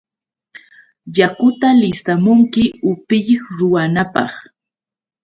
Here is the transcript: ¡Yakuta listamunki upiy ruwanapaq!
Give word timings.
¡Yakuta 1.15 1.67
listamunki 1.81 2.63
upiy 2.89 3.27
ruwanapaq! 3.57 4.31